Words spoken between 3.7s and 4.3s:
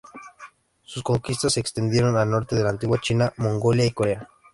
y Corea.